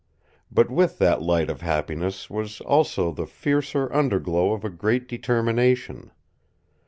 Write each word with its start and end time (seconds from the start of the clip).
But 0.51 0.71
with 0.71 0.97
that 0.97 1.21
light 1.21 1.47
of 1.47 1.61
happiness 1.61 2.27
was 2.27 2.59
also 2.61 3.11
the 3.11 3.27
fiercer 3.27 3.93
underglow 3.93 4.51
of 4.53 4.65
a 4.65 4.69
great 4.71 5.07
determination. 5.07 6.09